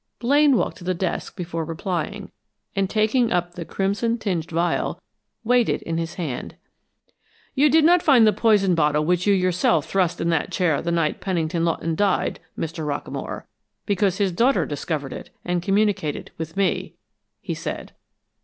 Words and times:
Blaine 0.17 0.57
walked 0.57 0.77
to 0.77 0.83
the 0.83 0.95
desk 0.95 1.35
before 1.35 1.63
replying, 1.63 2.31
and 2.75 2.89
taking 2.89 3.31
up 3.31 3.53
the 3.53 3.63
crimson 3.63 4.17
tinged 4.17 4.49
vial, 4.49 4.99
weighed 5.43 5.69
it 5.69 5.83
in 5.83 5.99
his 5.99 6.15
hand. 6.15 6.55
"You 7.53 7.69
did 7.69 7.85
not 7.85 8.01
find 8.01 8.25
the 8.25 8.33
poison 8.33 8.73
bottle 8.73 9.05
which 9.05 9.27
you 9.27 9.33
yourself 9.35 9.85
thrust 9.85 10.19
in 10.19 10.29
that 10.29 10.51
chair 10.51 10.81
the 10.81 10.91
night 10.91 11.21
Pennington 11.21 11.63
Lawton 11.65 11.93
died, 11.93 12.39
Mr. 12.57 12.83
Rockamore, 12.83 13.43
because 13.85 14.17
his 14.17 14.31
daughter 14.31 14.65
discovered 14.65 15.13
it 15.13 15.29
and 15.45 15.61
communicated 15.61 16.31
with 16.35 16.57
me," 16.57 16.95
he 17.39 17.53
said. 17.53 17.91